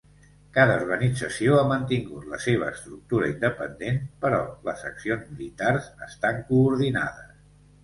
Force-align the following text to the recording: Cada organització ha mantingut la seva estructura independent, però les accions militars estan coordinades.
Cada 0.53 0.77
organització 0.77 1.57
ha 1.57 1.65
mantingut 1.71 2.25
la 2.31 2.39
seva 2.45 2.71
estructura 2.77 3.29
independent, 3.35 4.01
però 4.25 4.41
les 4.71 4.83
accions 4.93 5.31
militars 5.37 5.93
estan 6.09 6.43
coordinades. 6.51 7.33